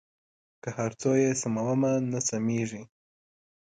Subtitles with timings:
[0.61, 2.81] که هر څو یې سمومه نه سمېږي.